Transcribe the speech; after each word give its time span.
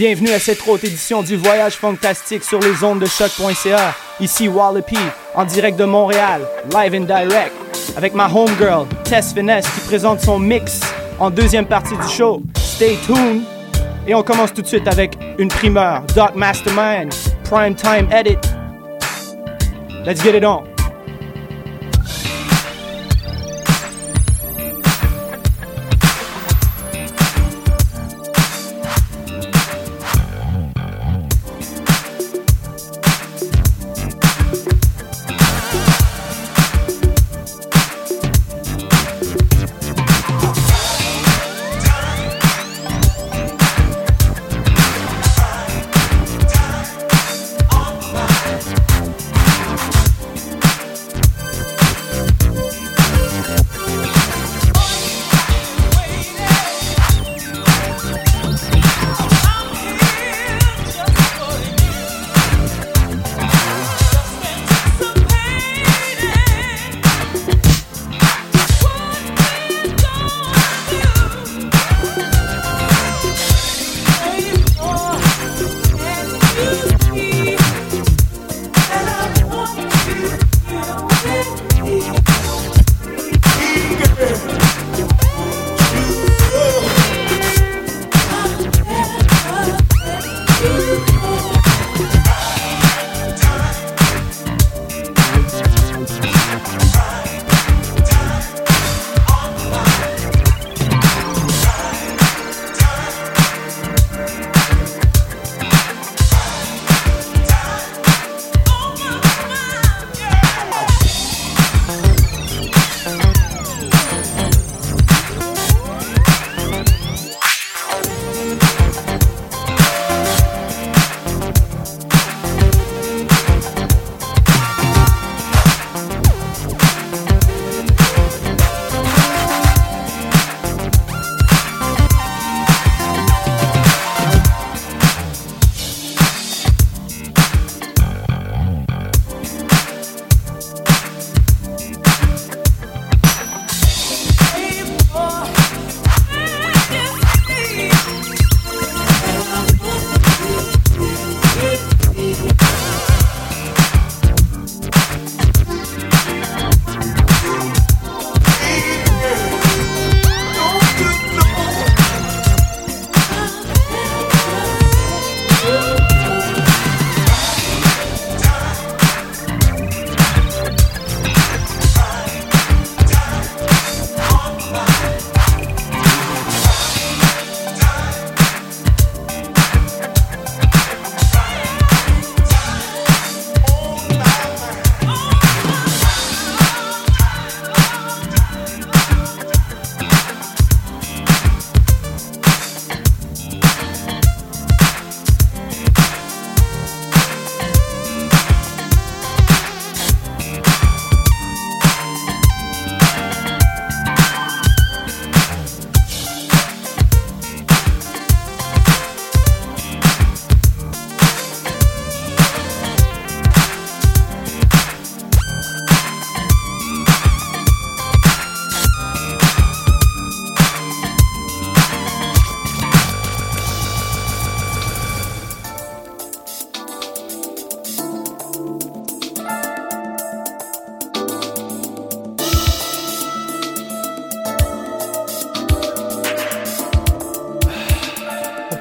Bienvenue 0.00 0.30
à 0.30 0.38
cette 0.38 0.66
autre 0.66 0.86
édition 0.86 1.22
du 1.22 1.36
Voyage 1.36 1.74
Fantastique 1.74 2.42
sur 2.42 2.58
les 2.58 2.82
ondes 2.82 3.00
de 3.00 3.04
choc.ca. 3.04 3.94
Ici 4.18 4.48
Wallopy, 4.48 4.96
en 5.34 5.44
direct 5.44 5.78
de 5.78 5.84
Montréal, 5.84 6.40
live 6.74 6.94
and 6.94 7.04
direct, 7.04 7.52
avec 7.98 8.14
ma 8.14 8.26
homegirl, 8.26 8.86
Tess 9.04 9.34
Finesse, 9.34 9.66
qui 9.68 9.80
présente 9.80 10.22
son 10.22 10.38
mix 10.38 10.80
en 11.18 11.28
deuxième 11.28 11.66
partie 11.66 11.98
du 11.98 12.08
show. 12.08 12.40
Stay 12.56 12.96
tuned! 13.04 13.42
Et 14.06 14.14
on 14.14 14.22
commence 14.22 14.54
tout 14.54 14.62
de 14.62 14.66
suite 14.66 14.88
avec 14.88 15.18
une 15.38 15.48
primeur, 15.48 16.02
Doc 16.16 16.34
Mastermind, 16.34 17.12
Prime 17.44 17.74
Time 17.74 18.08
Edit. 18.10 18.38
Let's 20.06 20.22
get 20.22 20.34
it 20.34 20.46
on! 20.46 20.69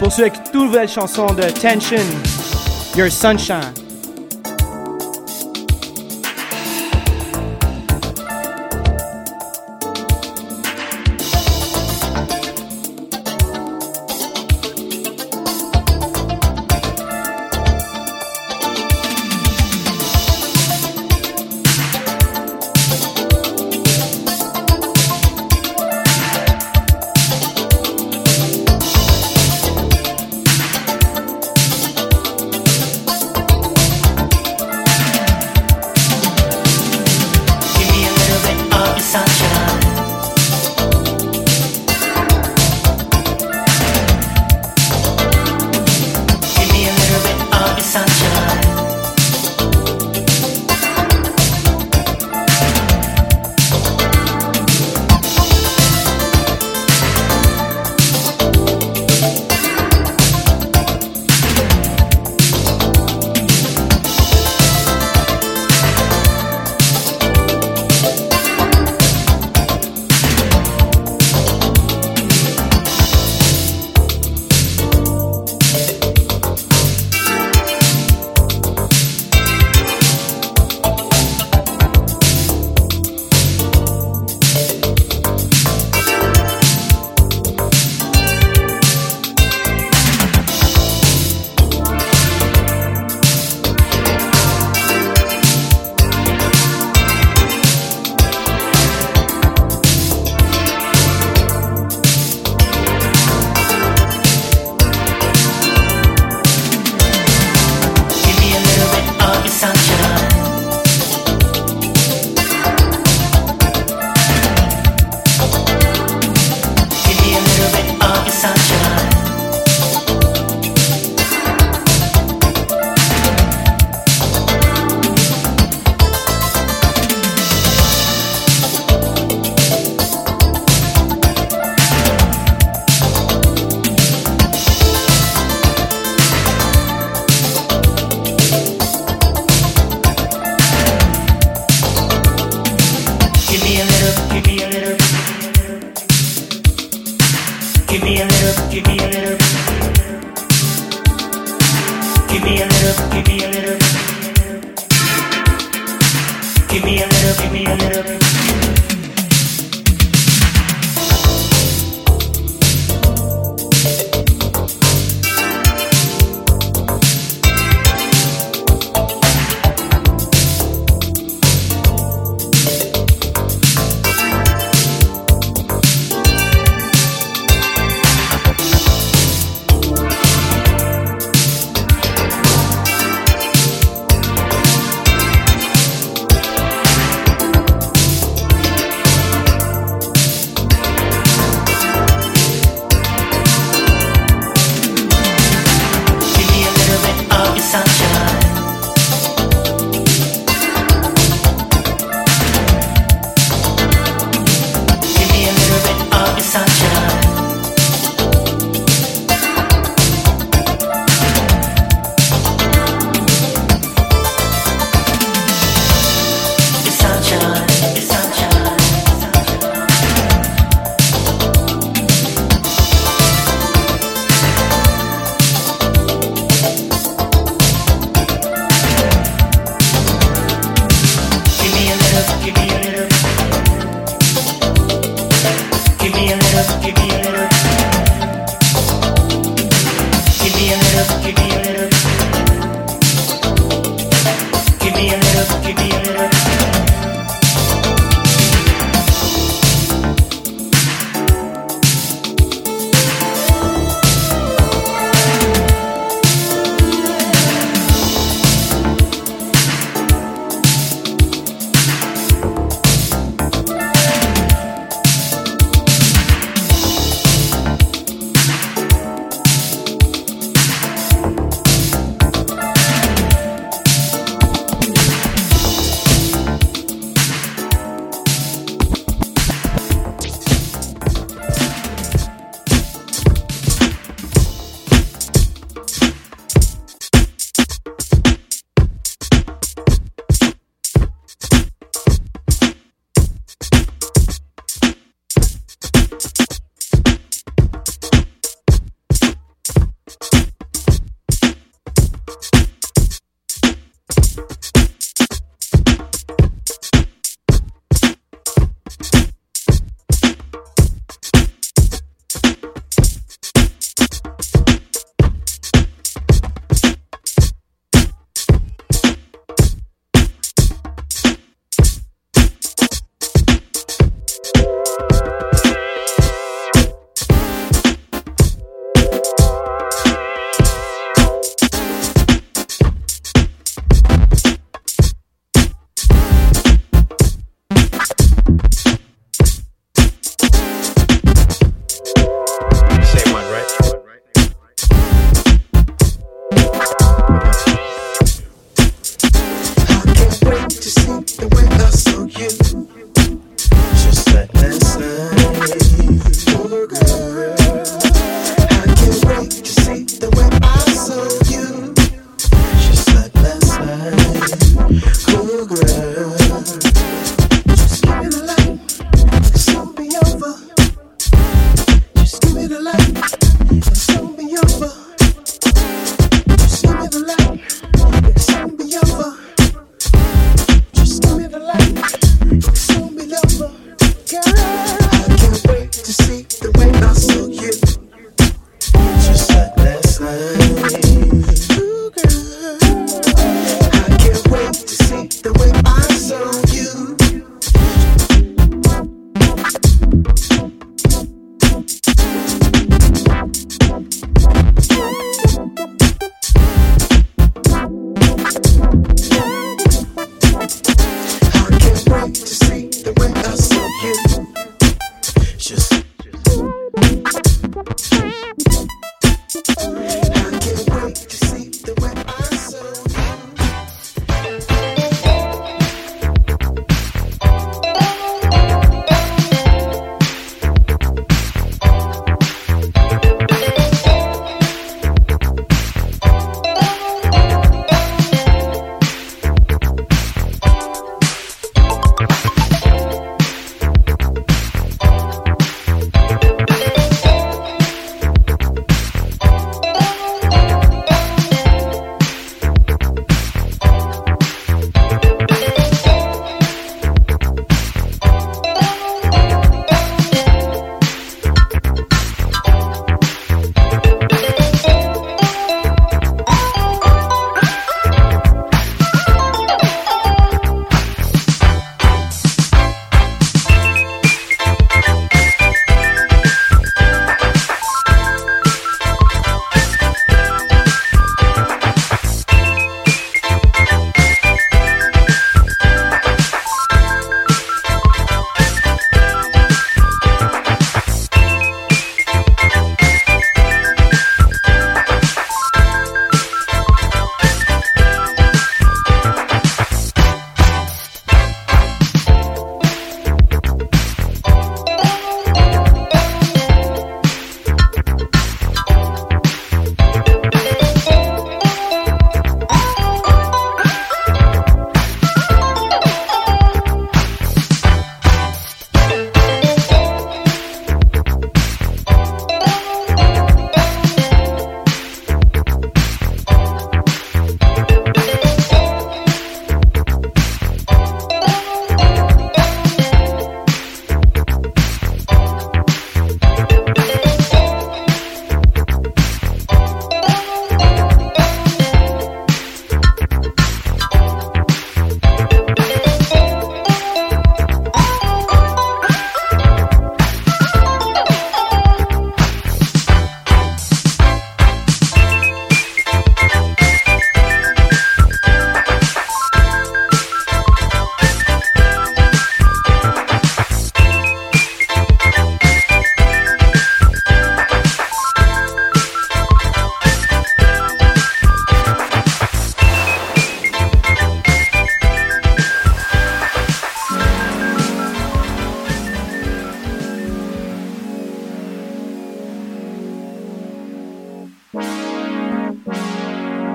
Poursuit 0.09 0.23
avec 0.23 0.39
une 0.56 0.61
nouvelle 0.61 0.89
chanson 0.89 1.27
de 1.27 1.44
Tension, 1.44 2.01
Your 2.97 3.11
Sunshine. 3.11 3.78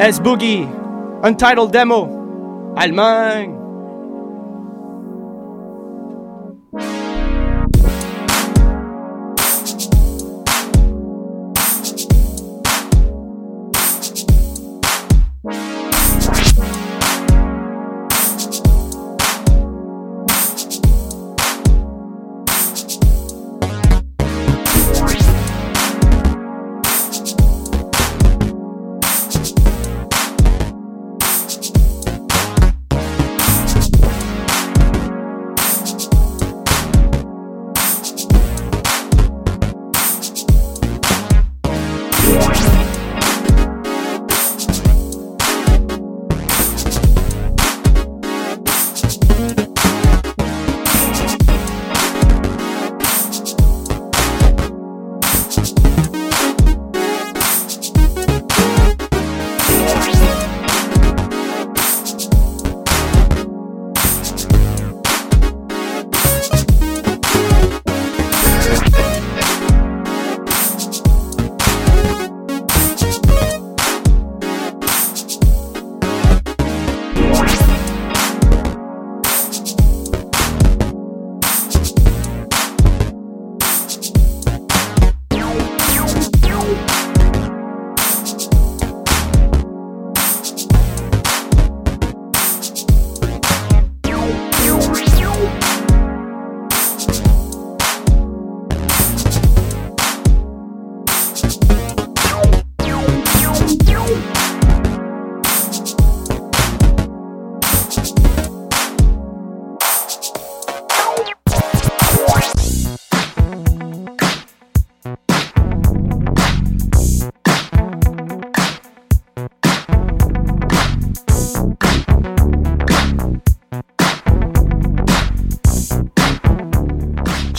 S 0.05 0.21
Boogie, 0.21 0.69
Untitled 1.23 1.73
Demo, 1.73 2.75
Allemagne. 2.77 3.54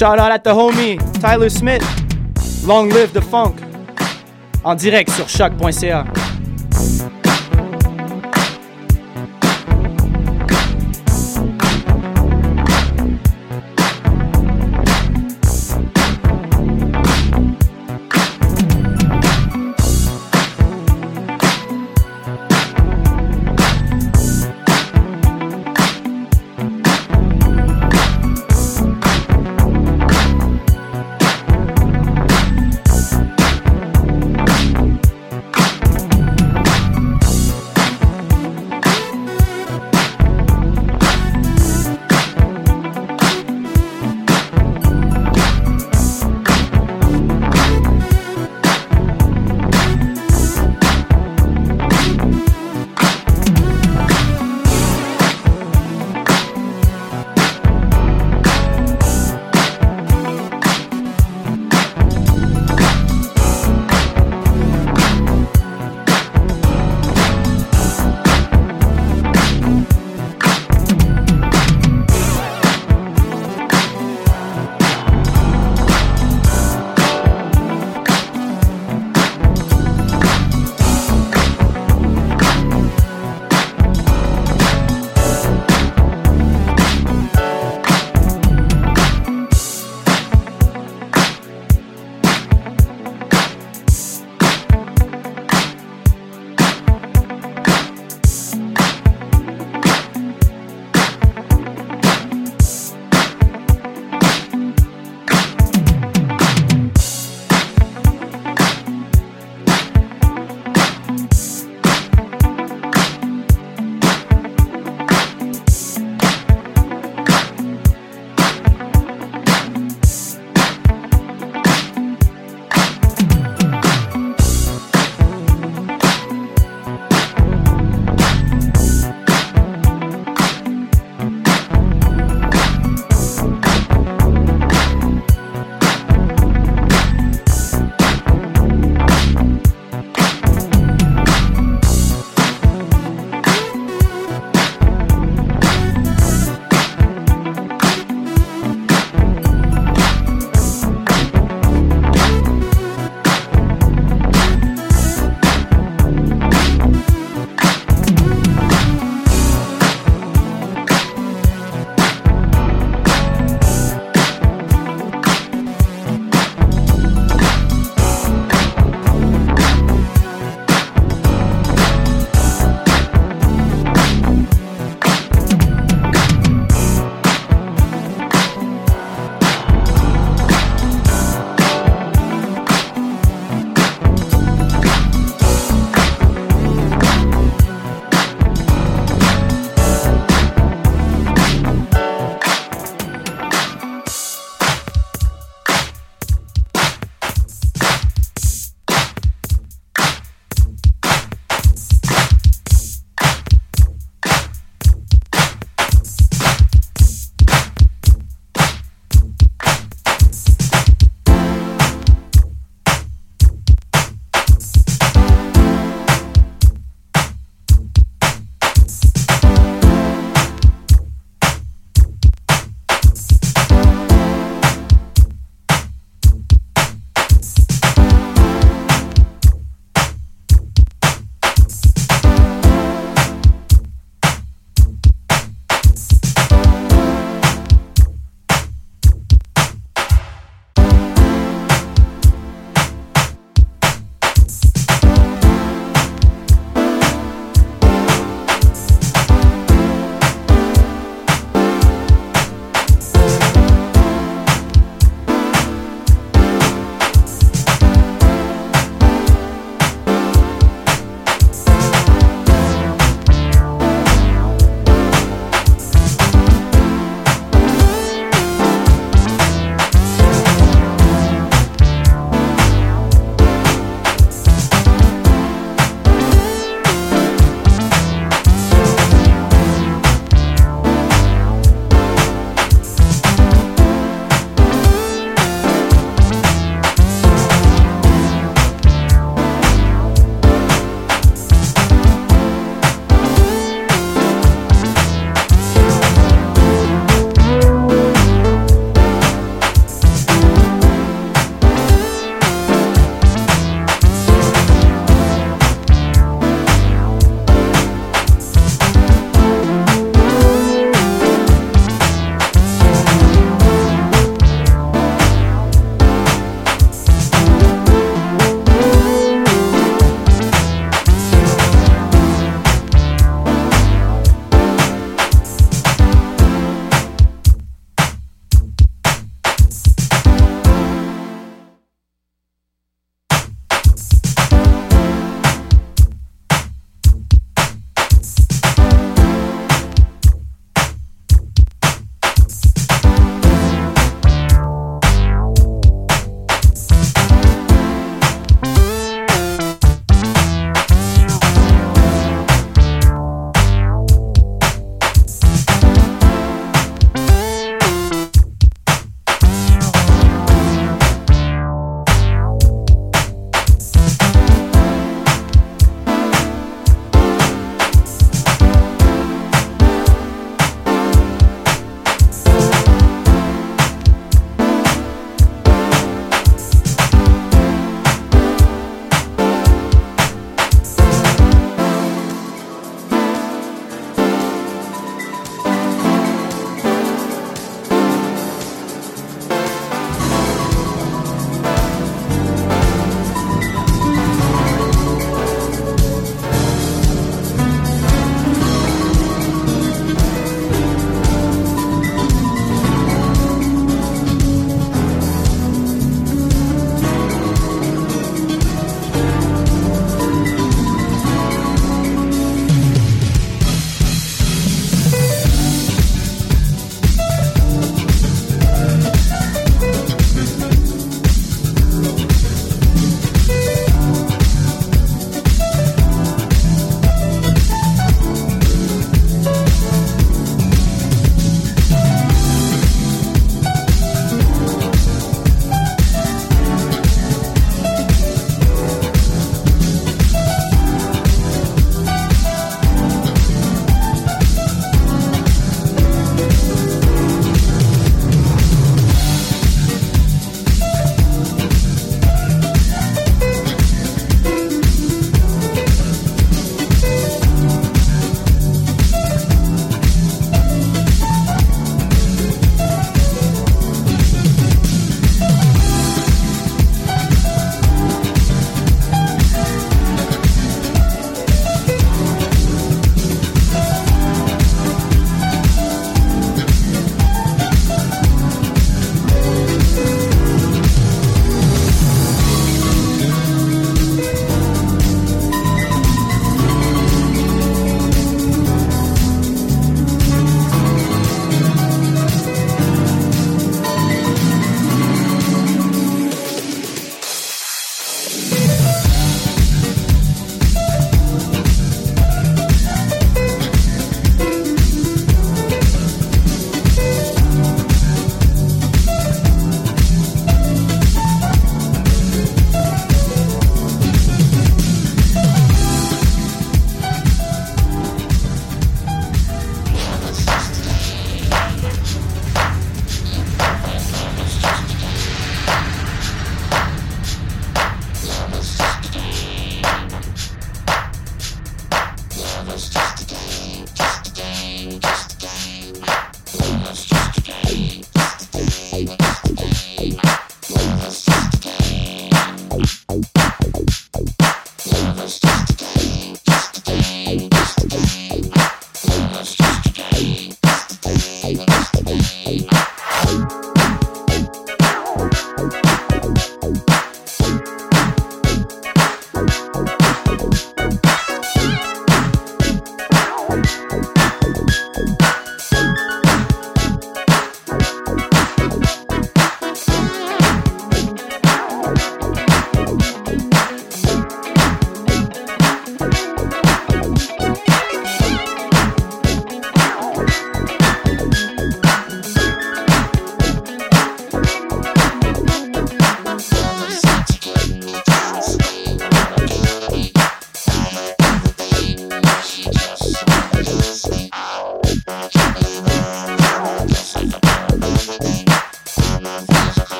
Shout 0.00 0.18
out 0.18 0.32
at 0.32 0.42
the 0.44 0.54
homie 0.54 0.96
Tyler 1.20 1.50
Smith. 1.50 1.84
Long 2.66 2.88
live 2.88 3.12
the 3.12 3.20
funk. 3.20 3.60
En 4.64 4.74
direct 4.74 5.10
sur 5.10 5.28
choc.ca. 5.28 6.19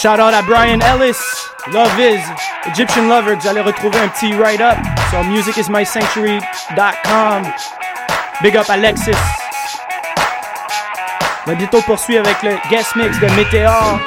Shout 0.00 0.20
out 0.20 0.32
à 0.32 0.42
Brian 0.42 0.78
Ellis, 0.78 1.18
Love 1.72 1.98
Is, 1.98 2.20
Egyptian 2.70 3.08
Lover, 3.08 3.34
vous 3.34 3.48
allez 3.48 3.60
retrouver 3.60 3.98
un 3.98 4.06
petit 4.06 4.32
write-up 4.32 4.78
sur 5.10 5.24
musicismysanctuary.com. 5.24 7.42
Big 8.40 8.56
up 8.56 8.70
Alexis. 8.70 9.10
Le 11.48 11.56
bientôt 11.56 11.80
poursuit 11.80 12.16
avec 12.16 12.40
le 12.44 12.56
guest 12.70 12.94
mix 12.94 13.18
de 13.18 13.26
Météor. 13.34 13.98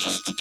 Guest 0.00 0.32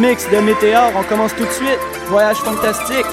mix 0.00 0.28
de 0.28 0.38
Météor, 0.40 0.90
on 0.96 1.04
commence 1.04 1.34
tout 1.36 1.44
de 1.44 1.50
suite. 1.50 1.78
Voyage 2.08 2.38
fantastique. 2.38 3.06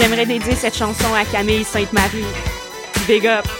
J'aimerais 0.00 0.26
dédier 0.26 0.54
cette 0.54 0.76
chanson 0.76 1.12
à 1.14 1.24
Camille 1.24 1.64
Sainte-Marie. 1.64 2.24
Big 3.06 3.26
up! 3.26 3.59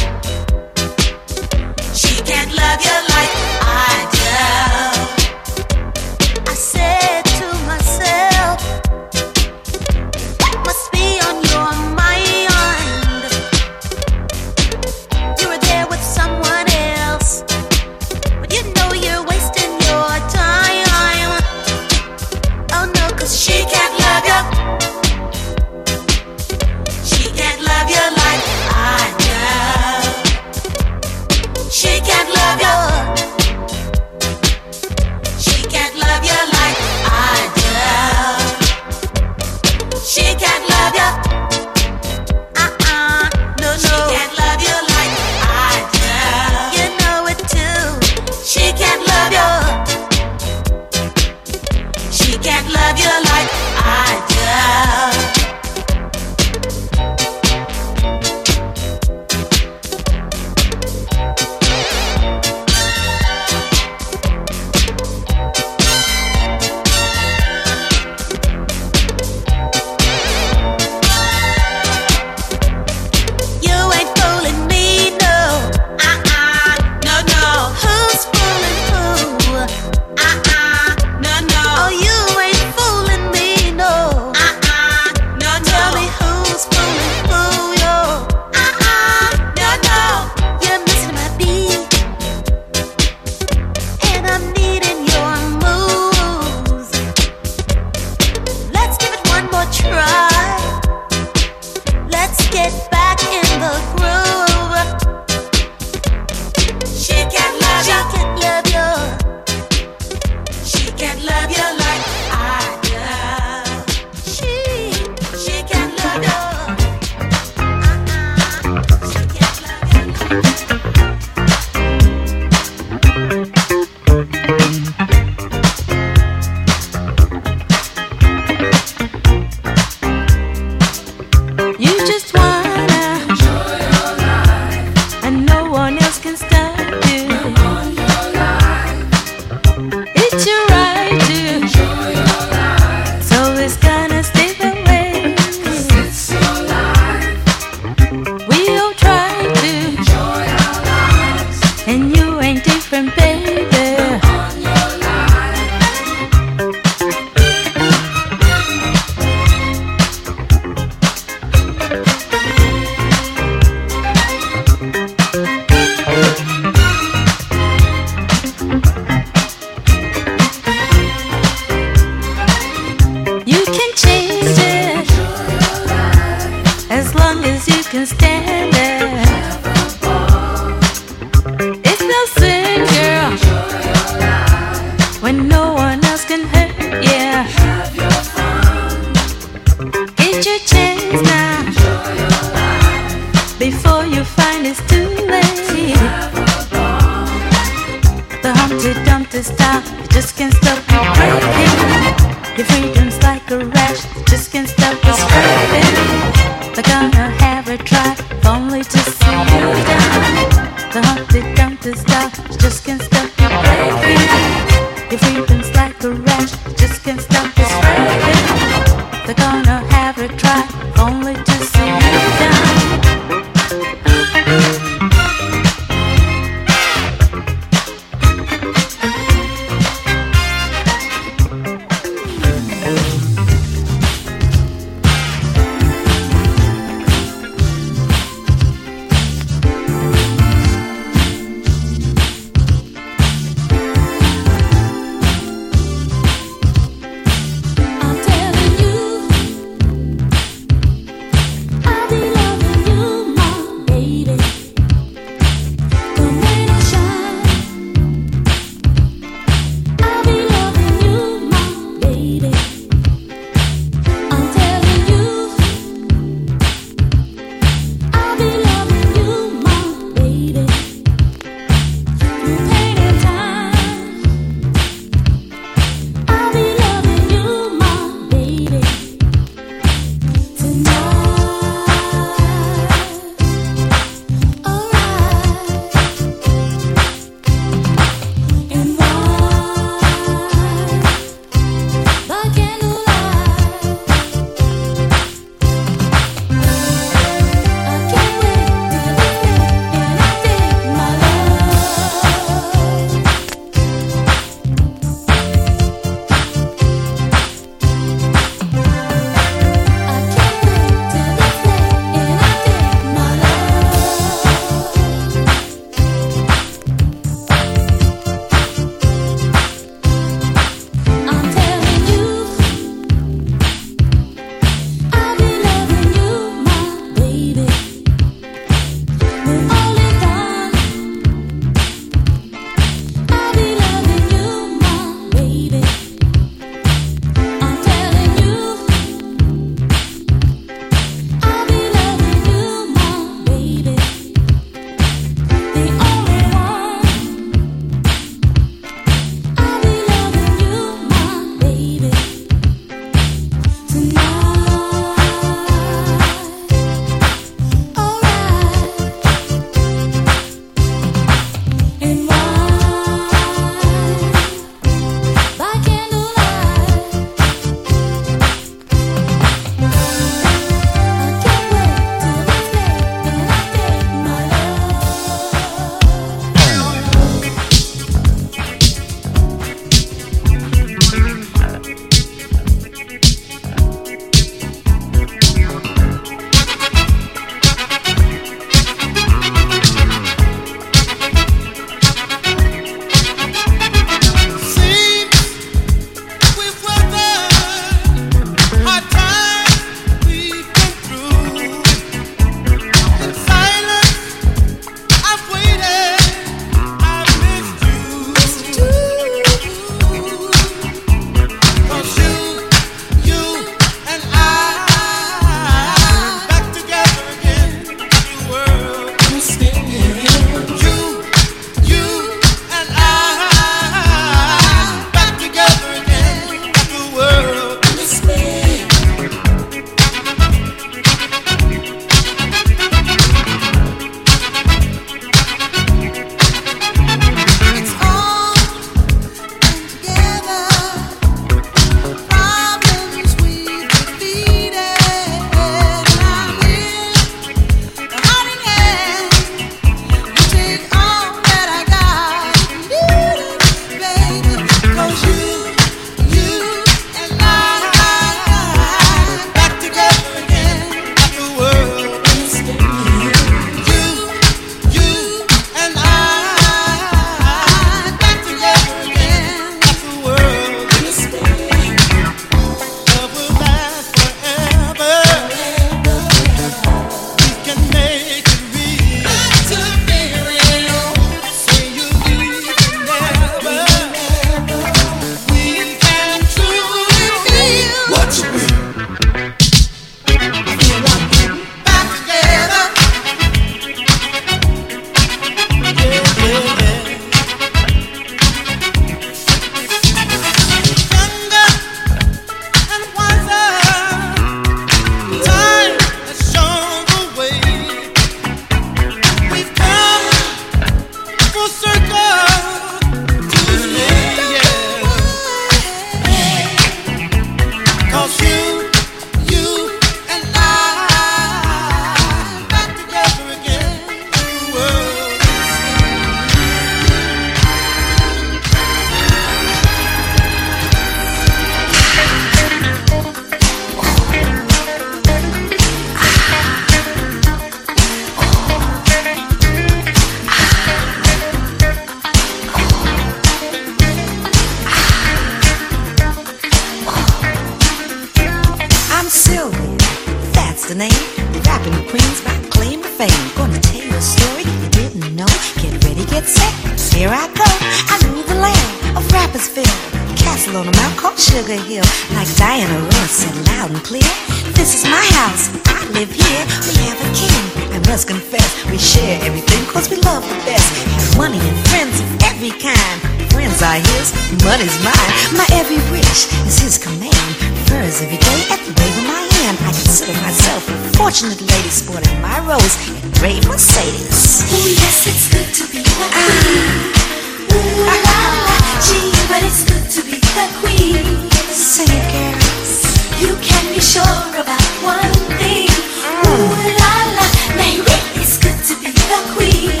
Fortunate 581.28 581.60
lady 581.60 581.90
sporting 581.90 582.40
my 582.40 582.58
rose 582.60 582.96
and 583.20 583.34
gray 583.34 583.60
Mercedes. 583.68 584.64
Oh 584.72 584.86
yes, 584.88 585.26
it's 585.28 585.52
good 585.52 585.68
to 585.76 585.84
be 585.92 586.00
the 586.00 586.08
queen. 586.08 586.32
Ah. 586.32 587.68
Ooh 587.68 588.00
la 588.08 588.40
la, 588.64 588.76
gee, 589.04 589.28
but 589.44 589.60
it's 589.60 589.84
good 589.84 590.08
to 590.08 590.20
be 590.24 590.40
the 590.40 590.66
queen. 590.80 591.20
Sing 591.68 592.08
it, 592.08 592.24
girls. 592.32 593.04
You 593.44 593.52
can 593.60 593.84
be 593.92 594.00
sure 594.00 594.40
about 594.56 594.88
one 595.04 595.36
thing. 595.60 595.92
Mm. 596.24 596.48
Ooh 596.48 596.96
la 596.96 597.14
la, 597.36 597.46
baby, 597.76 598.16
it's 598.40 598.56
good 598.56 598.80
to 598.88 598.94
be 598.96 599.12
the 599.12 599.40
queen. 599.52 600.00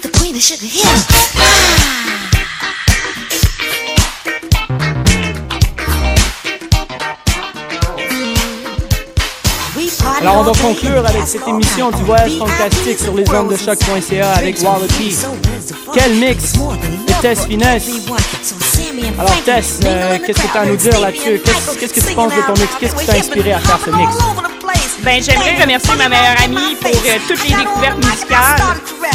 The 0.00 0.08
queen 0.16 0.34
of 0.34 0.40
Sugar 0.40 0.64
Hill. 0.64 1.11
On 10.34 10.42
va 10.42 10.52
conclure 10.52 11.04
avec 11.06 11.26
cette 11.26 11.46
émission 11.46 11.90
du 11.90 12.02
voyage 12.04 12.38
fantastique 12.38 12.98
sur 12.98 13.14
les 13.14 13.28
ondes 13.30 13.50
de 13.50 13.56
choc.ca 13.56 14.32
avec 14.32 14.60
Wallopy. 14.62 15.16
Quel 15.92 16.14
mix? 16.14 16.52
De 16.54 17.20
Tess 17.20 17.46
Finesse. 17.46 17.90
Alors 19.18 19.42
Tess, 19.44 19.80
euh, 19.84 20.18
qu'est-ce 20.24 20.42
que 20.42 20.52
tu 20.52 20.58
as 20.58 20.60
à 20.60 20.66
nous 20.66 20.76
dire 20.76 21.00
là-dessus? 21.00 21.40
Qu'est-ce 21.44 21.92
que 21.94 22.08
tu 22.08 22.14
penses 22.14 22.34
de 22.34 22.42
ton 22.42 22.60
mix? 22.60 22.72
Qu'est-ce 22.80 22.94
qui 22.96 23.06
t'a 23.06 23.14
inspiré 23.14 23.52
à 23.52 23.58
faire 23.58 23.78
ce 23.84 23.90
mix? 23.90 24.16
Ben, 25.02 25.20
j'aimerais 25.20 25.60
remercier 25.60 25.94
ma 25.96 26.08
meilleure 26.08 26.40
amie 26.44 26.76
pour 26.80 26.90
euh, 26.90 27.18
toutes 27.26 27.42
les 27.48 27.56
découvertes 27.56 28.04
musicales. 28.04 28.62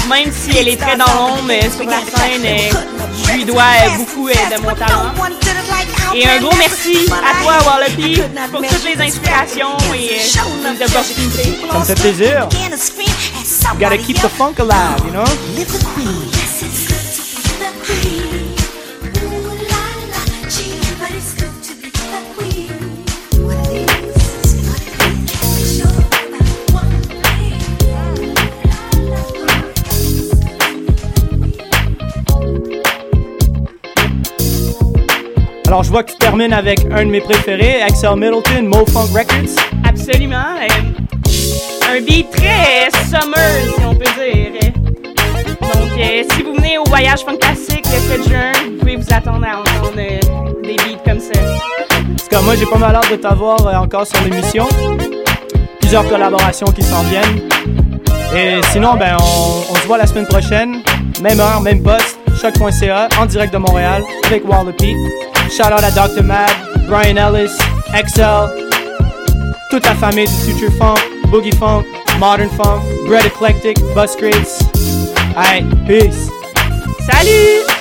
Même 0.09 0.31
si 0.33 0.57
elle 0.57 0.67
est 0.67 0.77
très 0.77 0.97
dans 0.97 1.05
l'ombre 1.05 1.49
euh, 1.49 1.69
sur 1.71 1.85
la 1.85 1.99
scène, 1.99 2.43
euh, 2.43 2.77
je 3.25 3.33
lui 3.33 3.45
dois 3.45 3.63
beaucoup 3.97 4.27
de 4.27 4.61
mon 4.61 4.75
talent. 4.75 5.13
Et 6.13 6.25
un 6.27 6.39
gros 6.39 6.55
merci 6.57 7.07
à 7.11 7.43
toi, 7.43 7.57
Wallopy, 7.65 8.21
pour 8.51 8.61
toutes 8.61 8.83
les 8.83 9.01
inspirations 9.01 9.77
et 9.93 10.11
euh, 10.11 10.73
les 10.79 10.85
opportunités. 10.85 11.59
Ça 11.71 11.79
me 11.79 11.85
fait 11.85 11.95
plaisir. 11.95 12.47
You 13.73 13.79
gotta 13.79 13.97
keep 13.97 14.17
the 14.17 14.29
funk 14.29 14.59
alive, 14.59 15.03
you 15.05 15.11
know? 15.11 16.26
Alors 35.67 35.83
je 35.83 35.89
vois 35.89 36.03
que 36.03 36.11
tu 36.11 36.17
termines 36.17 36.53
avec 36.53 36.79
un 36.91 37.05
de 37.05 37.09
mes 37.09 37.19
préférés, 37.19 37.81
Axel 37.81 38.15
Middleton, 38.15 38.63
Mo 38.63 38.85
Funk 38.85 39.09
Records. 39.13 39.55
Absolument. 39.87 40.37
euh, 40.61 41.97
un 41.97 42.01
beat 42.01 42.29
très 42.31 42.89
summer, 43.05 43.75
si 43.75 43.85
on 43.85 43.93
peut 43.95 44.05
dire. 44.17 44.71
Donc, 45.59 45.99
euh, 45.99 46.23
si 46.31 46.43
vous 46.43 46.53
venez 46.53 46.77
au 46.77 46.85
voyage 46.85 47.19
fantastique 47.25 47.85
le 47.85 48.23
7 48.23 48.29
juin, 48.29 48.51
vous 48.65 48.77
pouvez 48.79 48.95
vous 48.95 49.13
attendre 49.13 49.45
à 49.45 49.59
entendre 49.59 49.97
euh, 49.97 50.61
des 50.63 50.75
beats 50.75 51.01
comme 51.05 51.19
ça. 51.19 51.33
Parce 52.15 52.29
que 52.29 52.45
moi 52.45 52.55
j'ai 52.55 52.65
pas 52.65 52.77
mal 52.77 52.95
hâte 52.95 53.11
de 53.11 53.17
t'avoir 53.17 53.81
encore 53.81 54.07
sur 54.07 54.21
l'émission. 54.23 54.67
Plusieurs 55.81 56.07
collaborations 56.07 56.67
qui 56.67 56.81
s'en 56.83 57.03
viennent. 57.03 57.41
Et 58.35 58.61
sinon, 58.71 58.95
ben 58.95 59.15
on, 59.21 59.71
on 59.71 59.75
se 59.75 59.87
voit 59.87 59.97
la 59.97 60.07
semaine 60.07 60.27
prochaine. 60.27 60.81
Même 61.21 61.39
heure, 61.39 61.61
même 61.61 61.81
poste, 61.81 62.19
choc.ca, 62.41 63.09
en 63.19 63.25
direct 63.25 63.53
de 63.53 63.57
Montréal, 63.57 64.03
avec 64.25 64.47
Wallopy. 64.47 64.93
Shout 65.49 65.71
out 65.71 65.83
à 65.83 65.91
Dr. 65.91 66.23
Mad, 66.23 66.49
Brian 66.87 67.17
Ellis, 67.17 67.51
XL, 67.93 68.49
toute 69.69 69.85
la 69.85 69.95
famille 69.95 70.27
du 70.27 70.53
Future 70.53 70.71
Funk, 70.77 70.99
Boogie 71.29 71.55
Funk, 71.55 71.85
Modern 72.19 72.49
Funk, 72.49 72.81
Bread 73.07 73.25
Eclectic, 73.25 73.77
Bus. 73.95 74.15
Alright, 75.35 75.65
peace. 75.87 76.29
Salut! 77.09 77.76